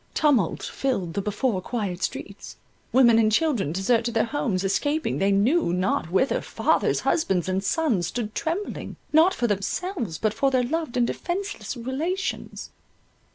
[0.15, 6.09] Tumult filled the before quiet streets—women and children deserted their homes, escaping they knew not
[6.11, 11.77] whither—fathers, husbands, and sons, stood trembling, not for themselves, but for their loved and defenceless
[11.77, 12.71] relations.